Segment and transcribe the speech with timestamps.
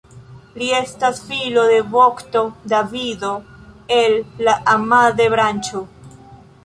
[0.59, 3.29] Li estas filo de vokto Davido
[3.99, 4.17] el
[4.49, 5.85] la Amade-branĉo.